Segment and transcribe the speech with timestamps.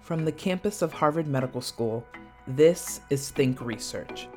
[0.00, 2.04] From the campus of Harvard Medical School,
[2.46, 4.28] this is Think Research,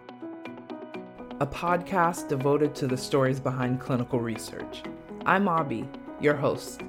[1.40, 4.84] a podcast devoted to the stories behind clinical research.
[5.26, 5.90] I'm Abby,
[6.20, 6.82] your host.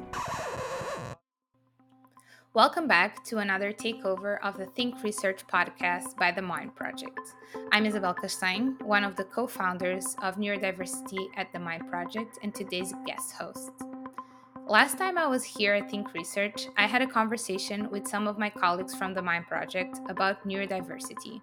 [2.53, 7.19] Welcome back to another takeover of the Think Research podcast by the Mind Project.
[7.73, 12.55] I'm Isabel Castanho, one of the co founders of Neurodiversity at the Mind Project, and
[12.55, 13.71] today's guest host.
[14.67, 18.39] Last time I was here at Think Research, I had a conversation with some of
[18.39, 21.43] my colleagues from the Mind Project about neurodiversity.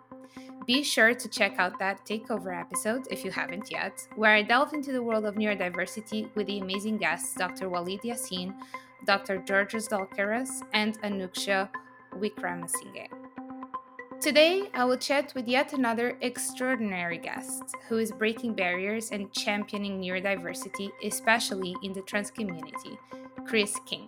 [0.66, 4.74] Be sure to check out that takeover episode if you haven't yet, where I delve
[4.74, 7.70] into the world of neurodiversity with the amazing guests Dr.
[7.70, 8.56] Walid Yassin,
[9.06, 9.38] Dr.
[9.38, 11.70] Georgios Dalkeras, and Anuksha
[12.18, 13.21] Wickramasinghe.
[14.22, 20.00] Today, I will chat with yet another extraordinary guest who is breaking barriers and championing
[20.00, 23.00] neurodiversity, especially in the trans community,
[23.48, 24.08] Kris King.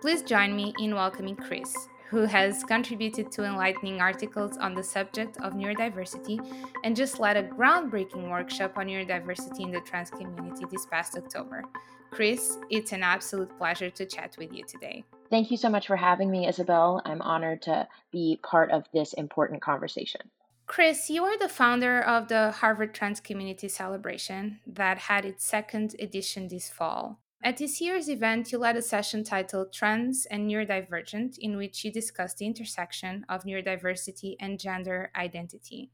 [0.00, 1.72] Please join me in welcoming Kris,
[2.10, 6.44] who has contributed to enlightening articles on the subject of neurodiversity
[6.82, 11.62] and just led a groundbreaking workshop on neurodiversity in the trans community this past October.
[12.10, 15.04] Kris, it's an absolute pleasure to chat with you today.
[15.32, 17.00] Thank you so much for having me, Isabel.
[17.06, 20.20] I'm honored to be part of this important conversation.
[20.66, 25.96] Kris, you are the founder of the Harvard Trans Community Celebration that had its second
[25.98, 27.18] edition this fall.
[27.42, 31.90] At this year's event, you led a session titled Trans and Neurodivergent, in which you
[31.90, 35.92] discussed the intersection of neurodiversity and gender identity.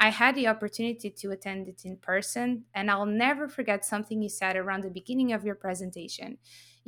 [0.00, 4.28] I had the opportunity to attend it in person, and I'll never forget something you
[4.28, 6.38] said around the beginning of your presentation.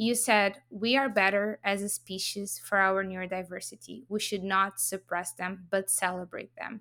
[0.03, 4.05] You said, We are better as a species for our neurodiversity.
[4.09, 6.81] We should not suppress them, but celebrate them.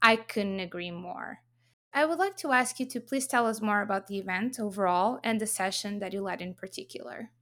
[0.00, 1.40] I couldn't agree more.
[1.92, 5.20] I would like to ask you to please tell us more about the event overall
[5.22, 7.32] and the session that you led in particular.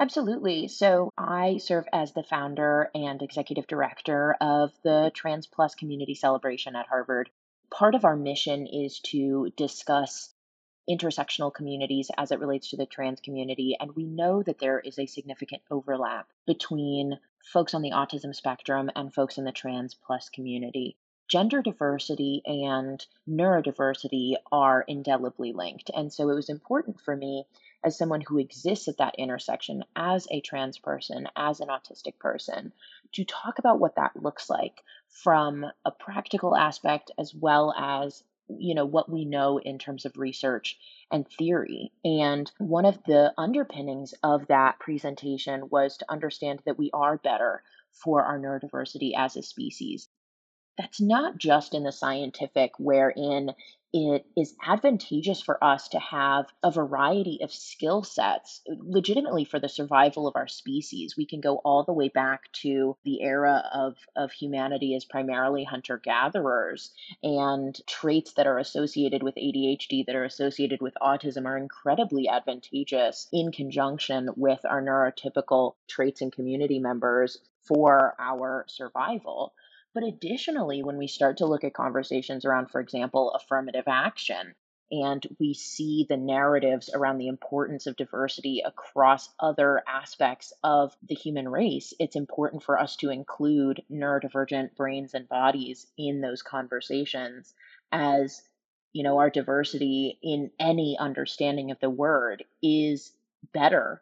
[0.00, 0.66] Absolutely.
[0.66, 6.74] So, I serve as the founder and executive director of the Trans Plus Community Celebration
[6.74, 7.30] at Harvard
[7.70, 10.34] part of our mission is to discuss
[10.88, 13.76] intersectional communities as it relates to the trans community.
[13.78, 17.18] And we know that there is a significant overlap between
[17.52, 20.96] folks on the autism spectrum and folks in the trans plus community.
[21.28, 25.90] Gender diversity and neurodiversity are indelibly linked.
[25.94, 27.44] And so it was important for me
[27.84, 32.72] as someone who exists at that intersection as a trans person, as an autistic person,
[33.12, 38.74] to talk about what that looks like from a practical aspect as well as you
[38.74, 40.78] know what we know in terms of research
[41.10, 41.92] and theory.
[42.04, 47.62] And one of the underpinnings of that presentation was to understand that we are better
[47.92, 50.08] for our neurodiversity as a species
[50.78, 53.54] that's not just in the scientific wherein
[53.92, 59.68] it is advantageous for us to have a variety of skill sets legitimately for the
[59.68, 61.16] survival of our species.
[61.16, 65.64] We can go all the way back to the era of, of humanity as primarily
[65.64, 71.56] hunter gatherers, and traits that are associated with ADHD, that are associated with autism, are
[71.56, 79.54] incredibly advantageous in conjunction with our neurotypical traits and community members for our survival.
[79.98, 84.54] But additionally, when we start to look at conversations around, for example, affirmative action,
[84.92, 91.16] and we see the narratives around the importance of diversity across other aspects of the
[91.16, 97.52] human race, it's important for us to include neurodivergent brains and bodies in those conversations
[97.90, 98.40] as
[98.92, 103.10] you know our diversity in any understanding of the word is
[103.52, 104.00] better.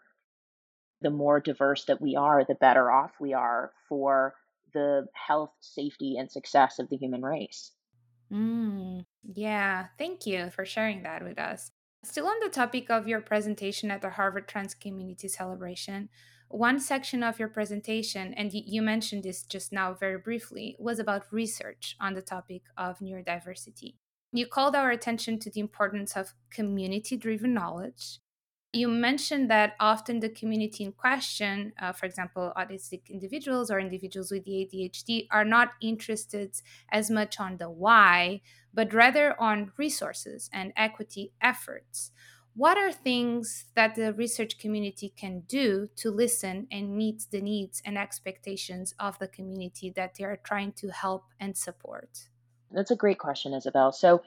[1.01, 4.35] The more diverse that we are the better off we are for
[4.77, 7.73] the health, safety, and success of the human race.
[8.31, 11.71] Mm, yeah, thank you for sharing that with us.
[12.05, 16.11] Still on the topic of your presentation at the Harvard Trans Community Celebration,
[16.49, 21.33] one section of your presentation, and you mentioned this just now very briefly, was about
[21.33, 23.95] research on the topic of neurodiversity.
[24.33, 28.21] You called our attention to the importance of community driven knowledge
[28.77, 34.31] you mentioned that often the community in question, uh, for example, autistic individuals or individuals
[34.31, 36.55] with the ADHD, are not interested
[36.93, 38.43] as much on the why,
[38.73, 42.13] but rather on resources and equity efforts.
[42.55, 47.83] What are things that the research community can do to listen and meet the needs
[47.85, 52.29] and expectations of the community that they are trying to help and support?
[52.71, 53.93] That's a great question, Isabel.
[53.93, 54.23] So,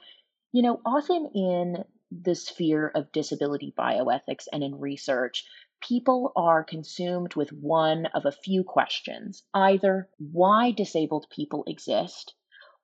[0.52, 5.44] you know, often in the sphere of disability bioethics and in research,
[5.80, 12.34] people are consumed with one of a few questions either why disabled people exist,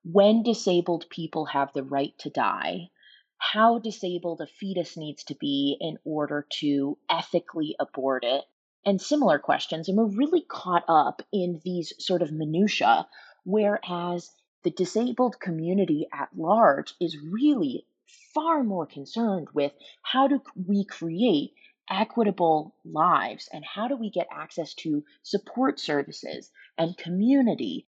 [0.03, 2.89] when disabled people have the right to die,
[3.37, 8.45] how disabled a fetus needs to be in order to ethically abort it,
[8.85, 9.89] and similar questions.
[9.89, 13.07] And we're really caught up in these sort of minutiae,
[13.43, 14.31] whereas
[14.63, 17.85] the disabled community at large is really
[18.33, 21.53] far more concerned with how do we create
[21.89, 27.87] equitable lives and how do we get access to support services and community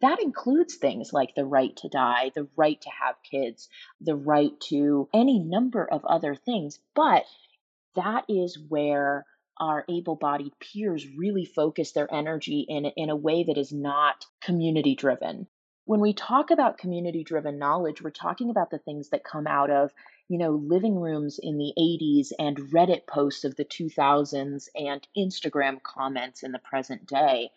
[0.00, 3.68] that includes things like the right to die, the right to have kids,
[4.00, 6.78] the right to any number of other things.
[6.94, 7.24] But
[7.96, 9.26] that is where
[9.58, 14.24] our able bodied peers really focus their energy in, in a way that is not
[14.40, 15.46] community driven.
[15.90, 19.70] When we talk about community driven knowledge, we're talking about the things that come out
[19.70, 19.90] of,
[20.28, 25.82] you know, living rooms in the 80s and Reddit posts of the 2000s and Instagram
[25.82, 27.50] comments in the present day.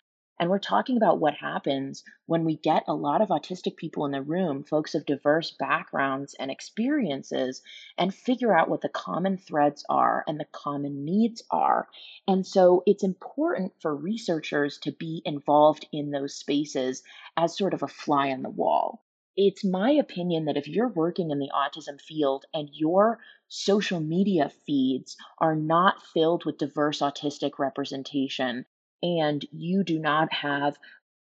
[0.44, 4.12] And we're talking about what happens when we get a lot of autistic people in
[4.12, 7.62] the room, folks of diverse backgrounds and experiences,
[7.98, 11.88] and figure out what the common threads are and the common needs are.
[12.28, 17.04] And so it's important for researchers to be involved in those spaces
[17.38, 19.02] as sort of a fly on the wall.
[19.38, 24.52] It's my opinion that if you're working in the autism field and your social media
[24.66, 28.66] feeds are not filled with diverse autistic representation,
[29.04, 30.78] and you do not have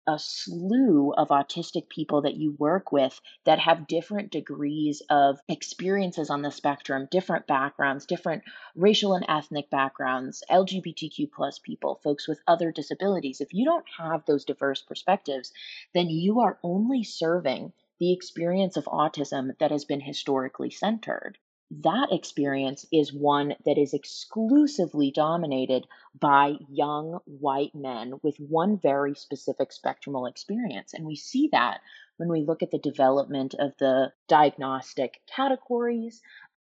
[0.08, 6.30] a slew of autistic people that you work with that have different degrees of experiences
[6.30, 8.42] on the spectrum, different backgrounds, different
[8.74, 13.42] racial and ethnic backgrounds, LGBTQ plus people, folks with other disabilities.
[13.42, 15.52] If you don't have those diverse perspectives,
[15.94, 21.38] then you are only serving the experience of autism that has been historically centered
[21.70, 25.86] that experience is one that is exclusively dominated
[26.18, 30.94] by young white men with one very specific spectrumal experience.
[30.94, 31.82] And we see that
[32.16, 36.22] when we look at the development of the diagnostic categories.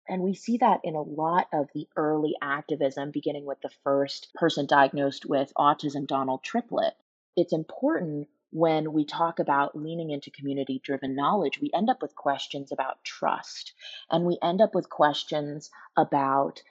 [0.08, 4.34] And we see that in a lot of the early activism, beginning with the first
[4.36, 6.94] person diagnosed with autism, Donald Triplett.
[7.36, 12.16] It's important when we talk about leaning into community driven knowledge, we end up with
[12.16, 13.74] questions about trust
[14.12, 16.62] and we end up with questions about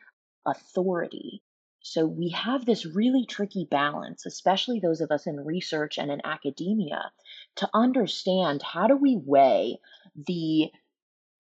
[0.47, 1.43] authority.
[1.81, 6.25] So we have this really tricky balance, especially those of us in research and in
[6.25, 7.11] academia,
[7.57, 9.81] to understand how do we weigh
[10.15, 10.71] the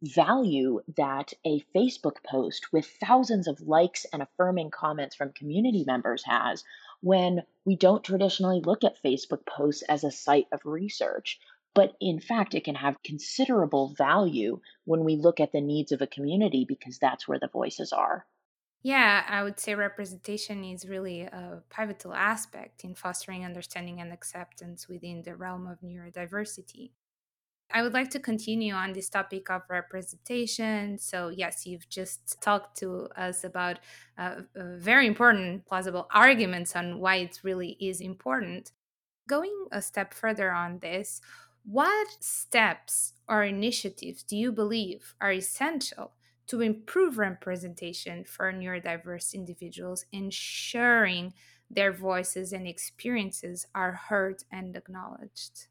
[0.02, 6.24] value that a Facebook post with thousands of likes and affirming comments from community members
[6.24, 6.64] has
[7.02, 11.38] when we don't traditionally look at Facebook posts as a site of research.
[11.75, 16.02] But in fact, it can have considerable value when we look at the needs of
[16.02, 18.26] a community because that's where the voices are.
[18.82, 24.88] Yeah, I would say representation is really a pivotal aspect in fostering understanding and acceptance
[24.88, 26.90] within the realm of neurodiversity.
[27.72, 30.98] I would like to continue on this topic of representation.
[30.98, 33.80] So, yes, you've just talked to us about
[34.19, 38.72] uh, uh, very important plausible arguments on why it really is important.
[39.28, 41.20] Going a step further on this,
[41.64, 46.14] what steps or initiatives do you believe are essential
[46.48, 51.34] to improve representation for neurodiverse individuals, ensuring
[51.70, 55.69] their voices and experiences are heard and acknowledged?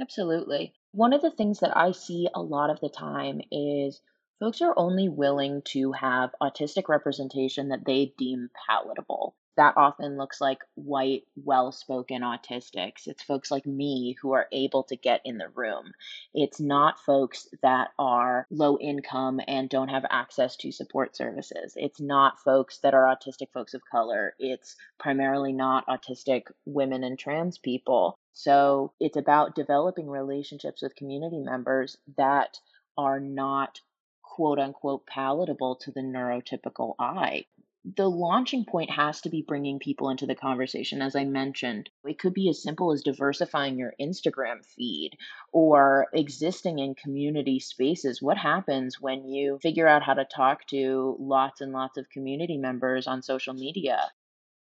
[0.00, 0.74] Absolutely.
[0.92, 4.02] One of the things that I see a lot of the time is
[4.40, 9.36] folks are only willing to have autistic representation that they deem palatable.
[9.56, 13.06] That often looks like white, well spoken autistics.
[13.06, 15.92] It's folks like me who are able to get in the room.
[16.34, 21.74] It's not folks that are low income and don't have access to support services.
[21.76, 24.34] It's not folks that are autistic folks of color.
[24.38, 28.18] It's primarily not autistic women and trans people.
[28.42, 32.58] So it's about developing relationships with community members that
[32.96, 33.82] are not
[34.22, 37.44] quote unquote palatable to the neurotypical eye.
[37.84, 41.90] The launching point has to be bringing people into the conversation, as I mentioned.
[42.02, 45.18] It could be as simple as diversifying your Instagram feed
[45.52, 48.22] or existing in community spaces.
[48.22, 52.56] What happens when you figure out how to talk to lots and lots of community
[52.56, 54.10] members on social media?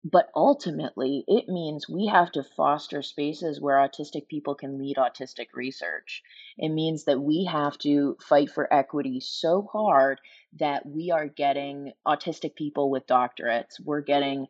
[0.09, 5.47] But ultimately, it means we have to foster spaces where autistic people can lead autistic
[5.53, 6.23] research.
[6.57, 10.21] It means that we have to fight for equity so hard
[10.59, 14.47] that we are getting autistic people with doctorates, we're getting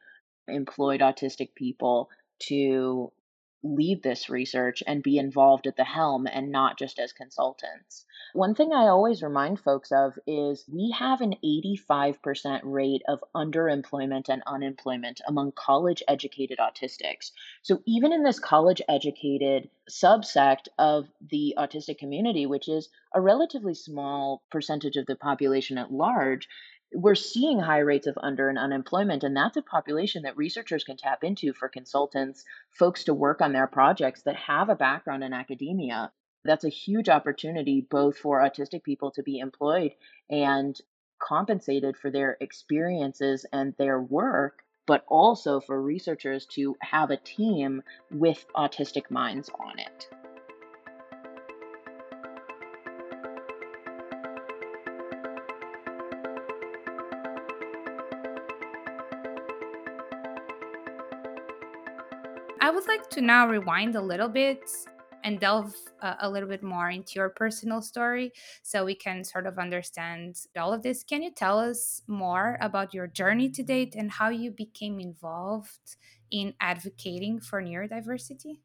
[0.48, 2.10] employed autistic people
[2.40, 3.12] to
[3.64, 8.06] lead this research and be involved at the helm and not just as consultants.
[8.34, 14.30] One thing I always remind folks of is we have an 85% rate of underemployment
[14.30, 17.32] and unemployment among college educated autistics.
[17.64, 23.74] So, even in this college educated subsect of the autistic community, which is a relatively
[23.74, 26.48] small percentage of the population at large,
[26.94, 30.98] we're seeing high rates of under and unemployment, and that's a population that researchers can
[30.98, 35.34] tap into for consultants, folks to work on their projects that have a background in
[35.34, 36.12] academia.
[36.46, 39.94] That's a huge opportunity both for autistic people to be employed
[40.29, 40.79] and
[41.20, 47.84] compensated for their experiences and their work, but also for researchers to have a team
[48.12, 50.08] with autistic minds on it.
[62.77, 64.69] Would like to now rewind a little bit
[65.24, 68.31] and delve uh, a little bit more into your personal story
[68.62, 71.03] so we can sort of understand all of this.
[71.03, 75.96] Can you tell us more about your journey to date and how you became involved
[76.29, 78.60] in advocating for neurodiversity?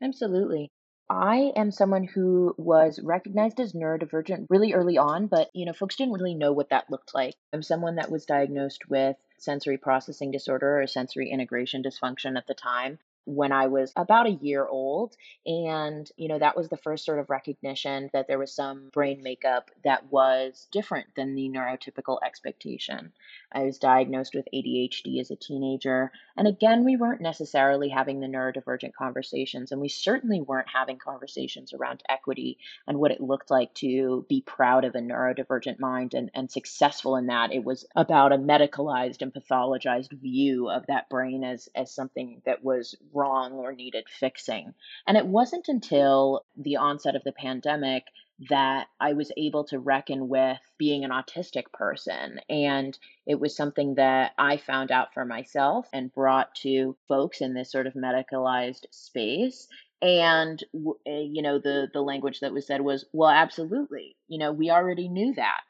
[0.00, 0.70] Absolutely.
[1.14, 5.94] I am someone who was recognized as neurodivergent really early on, but you know, folks
[5.94, 7.36] didn't really know what that looked like.
[7.52, 12.54] I'm someone that was diagnosed with sensory processing disorder or sensory integration dysfunction at the
[12.54, 15.16] time when I was about a year old.
[15.46, 19.22] And, you know, that was the first sort of recognition that there was some brain
[19.22, 23.12] makeup that was different than the neurotypical expectation.
[23.52, 26.12] I was diagnosed with ADHD as a teenager.
[26.36, 31.72] And again, we weren't necessarily having the neurodivergent conversations, and we certainly weren't having conversations
[31.72, 36.30] around equity and what it looked like to be proud of a neurodivergent mind and,
[36.34, 37.52] and successful in that.
[37.52, 42.64] It was about a medicalized and pathologized view of that brain as, as something that
[42.64, 44.74] was wrong or needed fixing.
[45.06, 48.04] And it wasn't until the onset of the pandemic
[48.50, 52.40] that I was able to reckon with being an autistic person.
[52.48, 57.54] And it was something that I found out for myself and brought to folks in
[57.54, 59.68] this sort of medicalized space.
[60.02, 60.62] And
[61.06, 64.16] eh, you know the the language that was said was, well, absolutely.
[64.28, 65.62] You know, we already knew that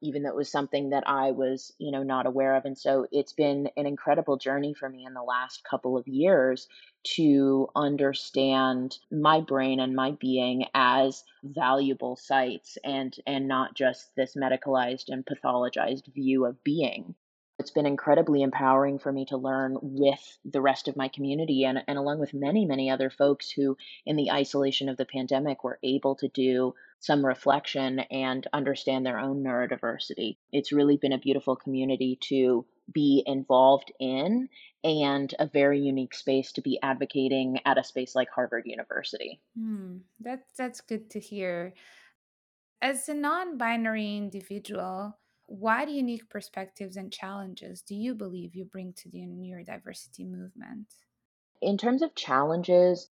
[0.00, 2.64] even though it was something that I was, you know, not aware of.
[2.64, 6.68] And so it's been an incredible journey for me in the last couple of years
[7.02, 14.34] to understand my brain and my being as valuable sites and and not just this
[14.34, 17.14] medicalized and pathologized view of being
[17.60, 21.82] it's been incredibly empowering for me to learn with the rest of my community and,
[21.86, 23.76] and along with many, many other folks who,
[24.06, 29.18] in the isolation of the pandemic, were able to do some reflection and understand their
[29.18, 30.38] own neurodiversity.
[30.52, 34.48] It's really been a beautiful community to be involved in
[34.82, 39.38] and a very unique space to be advocating at a space like Harvard University.
[39.56, 41.74] Hmm, that, that's good to hear.
[42.80, 45.18] As a non binary individual,
[45.50, 50.86] what unique perspectives and challenges do you believe you bring to the neurodiversity movement?
[51.60, 53.10] In terms of challenges,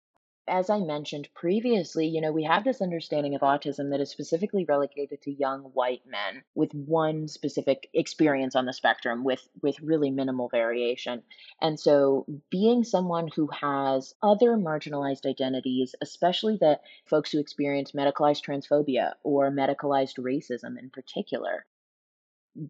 [0.47, 4.67] as I mentioned previously, you know, we have this understanding of autism that is specifically
[4.67, 10.11] relegated to young white men with one specific experience on the spectrum with with really
[10.11, 11.23] minimal variation.
[11.63, 18.45] And so being someone who has other marginalized identities, especially that folks who experience medicalized
[18.45, 21.65] transphobia or medicalized racism in particular,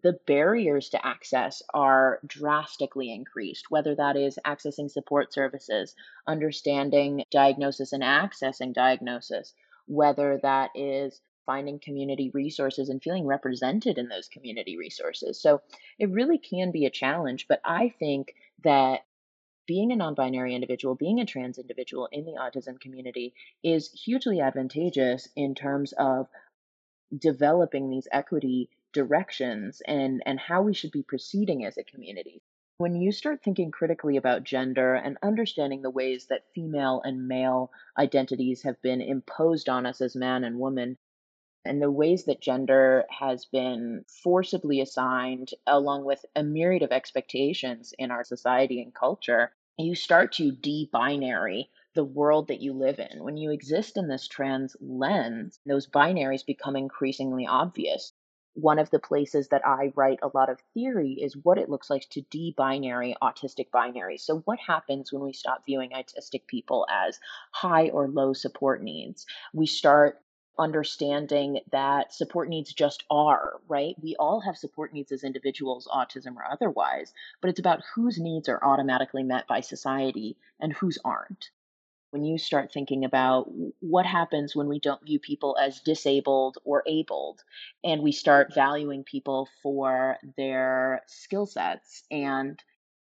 [0.01, 5.95] the barriers to access are drastically increased, whether that is accessing support services,
[6.27, 9.53] understanding diagnosis and accessing diagnosis,
[9.85, 15.41] whether that is finding community resources and feeling represented in those community resources.
[15.41, 15.61] So
[15.97, 19.05] it really can be a challenge, but I think that
[19.65, 24.41] being a non binary individual, being a trans individual in the autism community is hugely
[24.41, 26.27] advantageous in terms of
[27.17, 32.41] developing these equity directions and, and how we should be proceeding as a community.
[32.79, 37.71] When you start thinking critically about gender and understanding the ways that female and male
[37.97, 40.95] identities have been imposed on us as man and woman,
[41.65, 47.93] and the ways that gender has been forcibly assigned, along with a myriad of expectations
[47.97, 52.99] in our society and culture, you start to de binary the world that you live
[52.99, 53.23] in.
[53.23, 58.13] When you exist in this trans lens, those binaries become increasingly obvious
[58.57, 61.91] one of the places that I write a lot of theory is what it looks
[61.91, 64.21] like to de-binary autistic binaries.
[64.21, 67.19] So what happens when we stop viewing autistic people as
[67.51, 69.27] high or low support needs?
[69.53, 70.19] We start
[70.57, 73.95] understanding that support needs just are, right?
[74.01, 78.49] We all have support needs as individuals, autism or otherwise, but it's about whose needs
[78.49, 81.51] are automatically met by society and whose aren't
[82.11, 86.83] when you start thinking about what happens when we don't view people as disabled or
[86.87, 87.43] abled
[87.83, 92.63] and we start valuing people for their skill sets and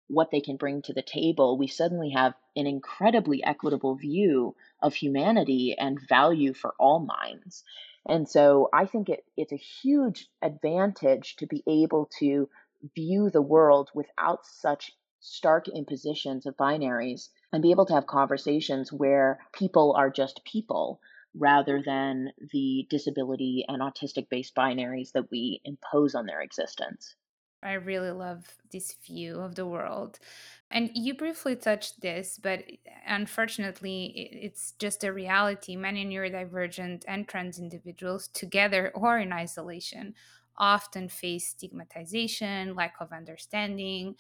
[0.08, 4.94] what they can bring to the table, we suddenly have an incredibly equitable view of
[4.94, 7.64] humanity and value for all minds.
[8.08, 12.50] And so I think it, it's a huge advantage to be able to
[12.96, 18.92] view the world without such stark impositions of binaries and be able to have conversations
[18.92, 21.00] where people are just people
[21.34, 27.16] rather than the disability and autistic based binaries that we impose on their existence.
[27.64, 30.20] I really love this view of the world.
[30.70, 32.76] And you briefly touched this, but eh,
[33.08, 35.76] unfortunately, it's just a reality.
[35.76, 40.14] Many neurodivergent and trans individuals, together or in isolation,
[40.58, 44.16] often face stigmatization, lack of understanding.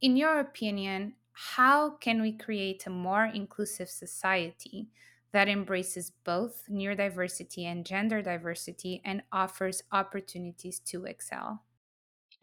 [0.00, 4.88] In your opinion, how can we create a more inclusive society
[5.32, 11.64] that embraces both neurodiversity and gender diversity and offers opportunities to excel?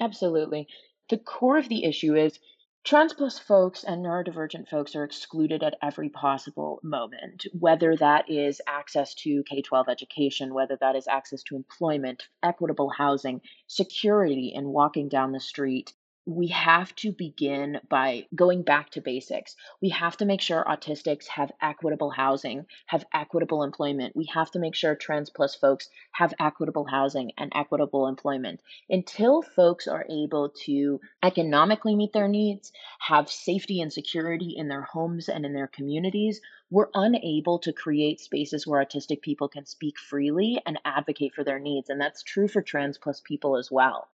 [0.02, 0.68] Absolutely.
[1.10, 2.40] The core of the issue is
[2.84, 8.60] trans plus folks and neurodivergent folks are excluded at every possible moment, whether that is
[8.68, 14.68] access to K 12 education, whether that is access to employment, equitable housing, security, in
[14.68, 15.94] walking down the street,
[16.28, 19.56] we have to begin by going back to basics.
[19.82, 24.16] We have to make sure autistics have equitable housing, have equitable employment.
[24.16, 28.62] We have to make sure trans plus folks have equitable housing and equitable employment.
[28.88, 34.84] Until folks are able to economically meet their needs, have safety and security in their
[34.84, 39.98] homes and in their communities, we're unable to create spaces where autistic people can speak
[39.98, 41.90] freely and advocate for their needs.
[41.90, 44.08] And that's true for trans plus people as well.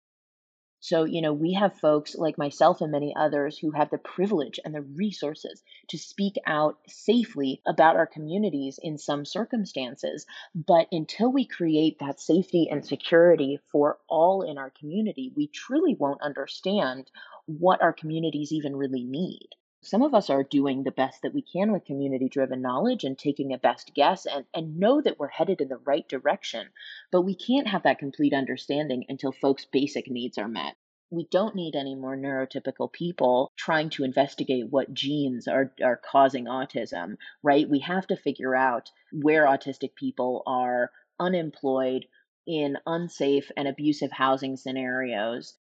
[0.80, 4.60] So, you know, we have folks like myself and many others who have the privilege
[4.64, 10.24] and the resources to speak out safely about our communities in some circumstances.
[10.54, 15.94] But until we create that safety and security for all in our community, we truly
[15.94, 17.10] won't understand
[17.46, 19.48] what our communities even really need
[19.80, 23.16] some of us are doing the best that we can with community driven knowledge and
[23.16, 26.68] taking a best guess and, and know that we're headed in the right direction.
[27.12, 30.74] But we can't have that complete understanding until folks' basic needs are met.
[31.10, 36.46] We don't need any more neurotypical people trying to investigate what genes are, are causing
[36.46, 37.68] autism, right?
[37.68, 42.06] We have to figure out where autistic people are unemployed
[42.46, 45.56] in unsafe and abusive housing scenarios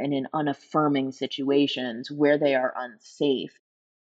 [0.00, 3.52] and in unaffirming situations where they are unsafe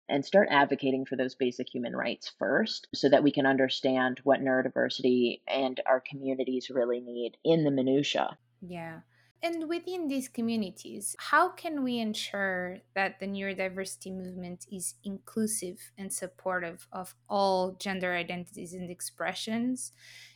[0.09, 4.41] and start advocating for those basic human rights first so that we can understand what
[4.41, 8.37] neurodiversity and our communities really need in the minutia.
[8.61, 8.99] Yeah.
[9.41, 16.13] And within these communities, how can we ensure that the neurodiversity movement is inclusive and
[16.13, 19.91] supportive of all gender identities and expressions?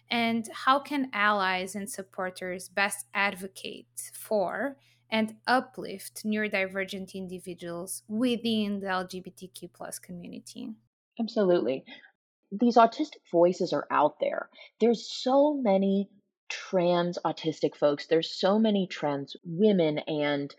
[0.10, 4.76] And how can allies and supporters best advocate for
[5.10, 10.70] and uplift neurodivergent individuals within the LGBTQ plus community.
[11.20, 11.86] Absolutely.
[12.52, 14.50] These autistic voices are out there.
[14.80, 16.10] There's so many
[16.50, 20.54] trans autistic folks, there's so many trans women and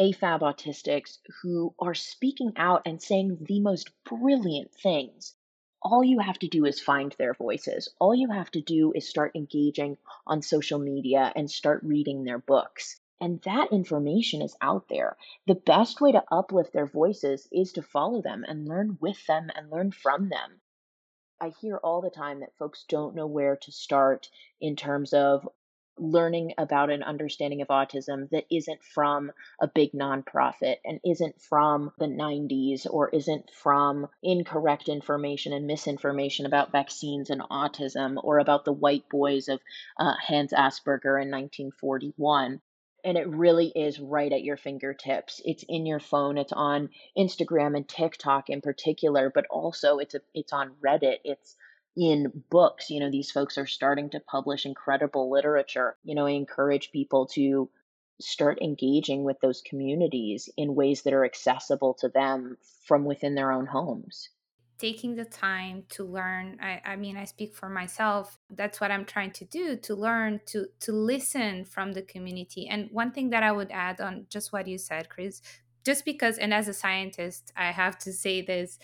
[0.00, 5.34] AFAB autistics who are speaking out and saying the most brilliant things.
[5.82, 7.88] All you have to do is find their voices.
[8.00, 12.38] All you have to do is start engaging on social media and start reading their
[12.38, 13.00] books.
[13.20, 15.16] And that information is out there.
[15.46, 19.50] The best way to uplift their voices is to follow them and learn with them
[19.56, 20.60] and learn from them.
[21.40, 25.48] I hear all the time that folks don't know where to start in terms of
[25.98, 31.92] learning about an understanding of autism that isn't from a big nonprofit and isn't from
[31.98, 38.64] the 90s or isn't from incorrect information and misinformation about vaccines and autism or about
[38.64, 39.60] the white boys of
[39.98, 42.60] uh, Hans Asperger in 1941
[43.04, 45.40] and it really is right at your fingertips.
[45.44, 46.38] It's in your phone.
[46.38, 51.18] It's on Instagram and TikTok in particular, but also it's a, it's on Reddit.
[51.24, 51.56] It's
[51.96, 52.90] in books.
[52.90, 55.96] You know, these folks are starting to publish incredible literature.
[56.04, 57.70] You know, I encourage people to
[58.20, 63.52] start engaging with those communities in ways that are accessible to them from within their
[63.52, 64.28] own homes
[64.78, 69.04] taking the time to learn I, I mean i speak for myself that's what i'm
[69.04, 72.68] trying to do to learn to to listen from the community.
[72.68, 75.42] And one thing that i would add on just what you said kris
[75.84, 78.78] just because and as a scientist i have to say this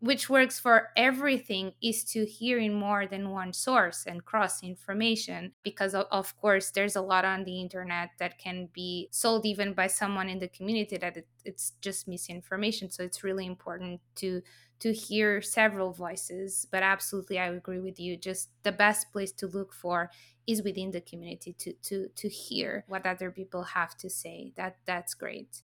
[0.00, 5.54] which works for everything is to hear in more than one source and cross information
[5.62, 9.86] because of, course there's a lot on the internet that can be sold even by
[9.86, 12.90] someone in the community that it, it's just misinformation.
[12.90, 14.42] So it's really important to
[14.80, 18.16] to hear several voices but absolutely i agree with you.
[18.16, 20.10] Just the best place to look for
[20.46, 24.52] is within the community to to to hear what other people have to say.
[24.56, 25.62] That that's great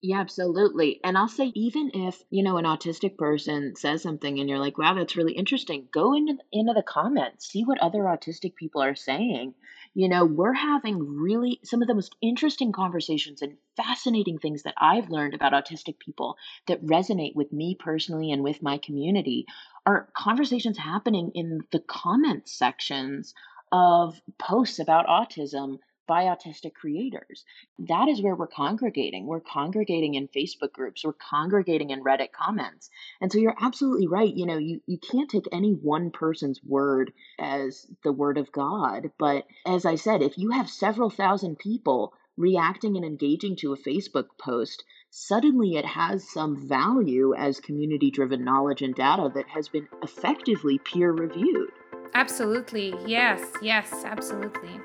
[0.00, 1.00] Yeah, absolutely.
[1.02, 4.78] And I'll say, even if, you know, an autistic person says something and you're like,
[4.78, 8.94] wow, that's really interesting, go into, into the comments, see what other autistic people are
[8.94, 9.54] saying.
[9.94, 14.74] You know, we're having really some of the most interesting conversations and fascinating things that
[14.80, 16.36] I've learned about autistic people
[16.68, 19.46] that resonate with me personally and with my community
[19.84, 23.34] are conversations happening in the comments sections
[23.72, 27.44] of posts about autism by autistic creators.
[27.78, 29.26] That is where we're congregating.
[29.26, 32.90] We're congregating in Facebook groups, we're congregating in Reddit comments.
[33.20, 34.34] And so you're absolutely right.
[34.34, 39.12] You know, you, you can't take any one person's word as the word of God.
[39.18, 43.78] But as I said, if you have several thousand people reacting and engaging to a
[43.78, 49.68] Facebook post, suddenly it has some value as community driven knowledge and data that has
[49.68, 51.70] been effectively peer reviewed.
[52.14, 52.94] Absolutely.
[53.06, 54.80] Yes, yes, absolutely.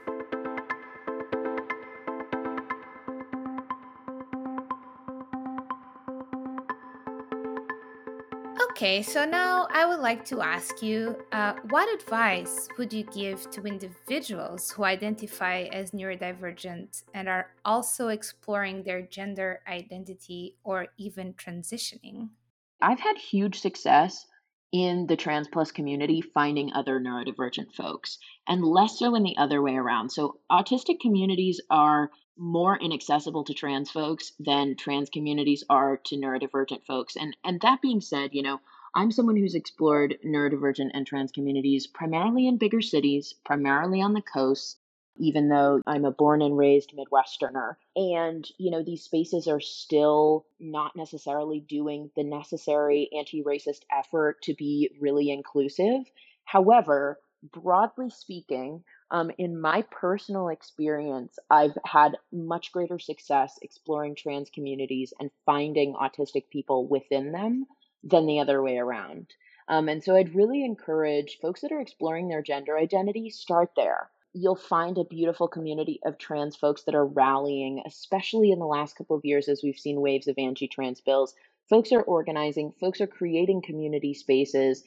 [8.83, 13.49] Okay, so now I would like to ask you uh, what advice would you give
[13.51, 21.33] to individuals who identify as neurodivergent and are also exploring their gender identity or even
[21.35, 22.27] transitioning?
[22.81, 24.25] I've had huge success
[24.73, 28.17] in the trans plus community finding other neurodivergent folks
[28.49, 30.09] and less so in the other way around.
[30.09, 36.83] So, autistic communities are more inaccessible to trans folks than trans communities are to neurodivergent
[36.85, 37.15] folks.
[37.15, 38.59] And and that being said, you know,
[38.95, 44.21] I'm someone who's explored neurodivergent and trans communities primarily in bigger cities, primarily on the
[44.21, 44.77] coast,
[45.17, 47.75] even though I'm a born and raised Midwesterner.
[47.95, 54.43] And, you know, these spaces are still not necessarily doing the necessary anti racist effort
[54.43, 56.03] to be really inclusive.
[56.43, 57.19] However,
[57.51, 65.13] broadly speaking, um, in my personal experience, I've had much greater success exploring trans communities
[65.19, 67.65] and finding autistic people within them
[68.03, 69.27] than the other way around.
[69.67, 74.09] Um, and so I'd really encourage folks that are exploring their gender identity, start there.
[74.33, 78.95] You'll find a beautiful community of trans folks that are rallying, especially in the last
[78.97, 81.35] couple of years as we've seen waves of anti trans bills.
[81.69, 84.83] Folks are organizing, folks are creating community spaces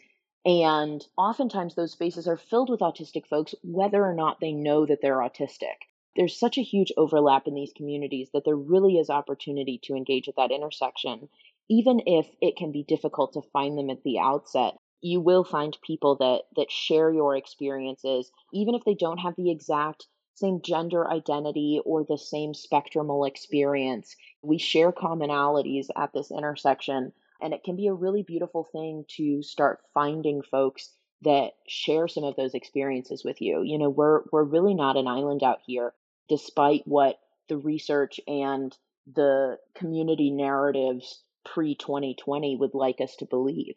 [0.46, 5.00] and oftentimes those spaces are filled with autistic folks, whether or not they know that
[5.02, 5.74] they're autistic.
[6.14, 10.28] There's such a huge overlap in these communities that there really is opportunity to engage
[10.28, 11.28] at that intersection.
[11.68, 15.76] Even if it can be difficult to find them at the outset, you will find
[15.82, 21.10] people that, that share your experiences, even if they don't have the exact same gender
[21.10, 24.14] identity or the same spectrumal experience.
[24.42, 29.42] We share commonalities at this intersection and it can be a really beautiful thing to
[29.42, 30.90] start finding folks
[31.22, 33.62] that share some of those experiences with you.
[33.62, 35.94] You know, we're we're really not an island out here,
[36.28, 38.76] despite what the research and
[39.14, 43.76] the community narratives pre 2020 would like us to believe.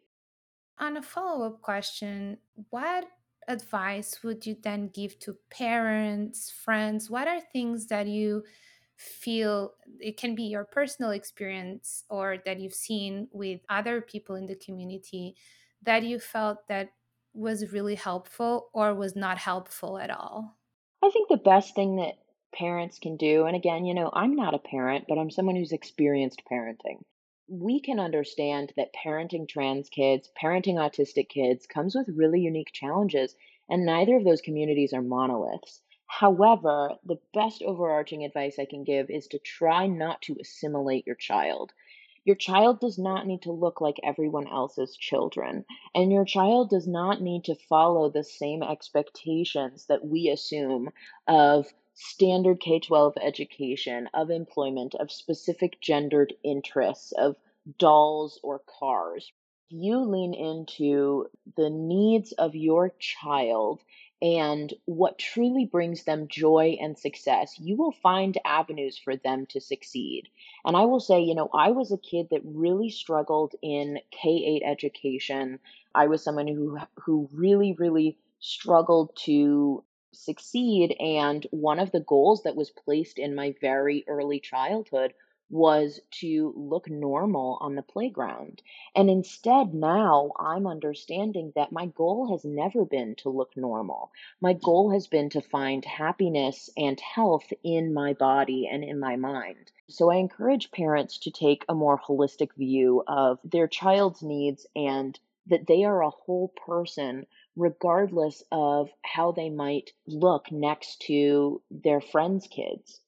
[0.80, 2.38] On a follow up question,
[2.70, 3.06] what
[3.48, 7.10] advice would you then give to parents, friends?
[7.10, 8.44] What are things that you
[8.96, 14.46] feel it can be your personal experience or that you've seen with other people in
[14.46, 15.36] the community
[15.84, 16.90] that you felt that
[17.34, 20.58] was really helpful or was not helpful at all?
[21.02, 22.16] I think the best thing that
[22.54, 25.72] parents can do, and again, you know, I'm not a parent, but I'm someone who's
[25.72, 27.04] experienced parenting.
[27.52, 33.36] We can understand that parenting trans kids, parenting autistic kids comes with really unique challenges,
[33.68, 35.82] and neither of those communities are monoliths.
[36.06, 41.16] However, the best overarching advice I can give is to try not to assimilate your
[41.16, 41.74] child.
[42.24, 46.88] Your child does not need to look like everyone else's children, and your child does
[46.88, 50.92] not need to follow the same expectations that we assume
[51.28, 57.36] of standard K 12 education, of employment, of specific gendered interests, of
[57.78, 59.32] dolls or cars.
[59.70, 63.82] You lean into the needs of your child
[64.22, 69.62] and what truly brings them joy and success, you will find avenues for them to
[69.62, 70.28] succeed.
[70.66, 74.30] And I will say, you know, I was a kid that really struggled in K
[74.30, 75.60] 8 education.
[75.96, 82.44] I was someone who who really really struggled to succeed and one of the goals
[82.44, 85.14] that was placed in my very early childhood
[85.50, 88.62] was to look normal on the playground.
[88.96, 94.12] And instead, now I'm understanding that my goal has never been to look normal.
[94.42, 99.16] My goal has been to find happiness and health in my body and in my
[99.16, 99.72] mind.
[99.90, 105.20] So I encourage parents to take a more holistic view of their child's needs and
[105.48, 107.26] that they are a whole person
[107.60, 113.02] regardless of how they might look next to their friends' kids.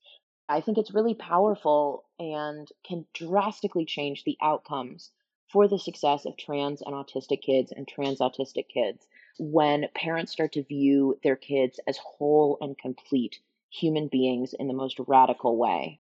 [0.49, 5.09] I think it's really powerful and can drastically change the outcomes
[5.51, 9.07] for the success of trans and autistic kids and trans autistic kids
[9.39, 14.73] when parents start to view their kids as whole and complete human beings in the
[14.73, 16.01] most radical way.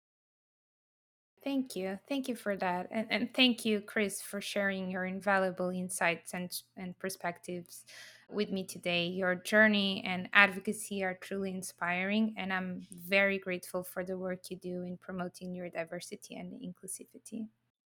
[1.43, 1.99] Thank you.
[2.09, 2.87] Thank you for that.
[2.91, 7.85] And, and thank you, Kris, for sharing your invaluable insights and, and perspectives
[8.29, 9.07] with me today.
[9.07, 14.57] Your journey and advocacy are truly inspiring, and I'm very grateful for the work you
[14.57, 17.47] do in promoting neurodiversity and inclusivity.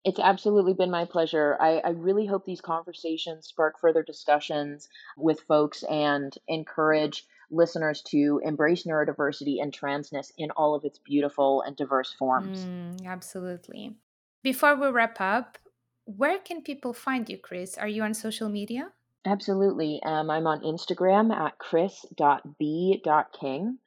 [0.04, 1.56] It's absolutely been my pleasure.
[1.60, 8.40] I, I, really hope these conversations spark further discussions with folks and encourage listeners to
[8.44, 12.58] embrace neurodiversity and transness in all of its beautiful and diverse forms.
[12.58, 13.96] Mm, absolutely.
[14.44, 15.58] Before we wrap up,
[16.04, 17.76] where can people find you, Kris?
[17.76, 18.92] Are you on social media?
[19.26, 20.00] Absolutely.
[20.04, 23.78] Um, I'm on Instagram at chris.b.king,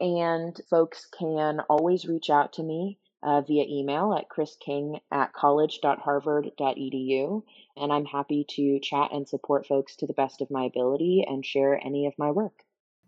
[0.00, 7.42] and folks can always reach out to me uh, via email at chrisking at college.harvard.edu.
[7.76, 11.44] And I'm happy to chat and support folks to the best of my ability and
[11.44, 12.62] share any of my work.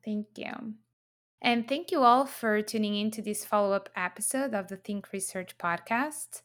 [0.05, 0.75] Thank you.
[1.43, 5.13] And thank you all for tuning in to this follow up episode of the Think
[5.13, 6.41] Research podcast.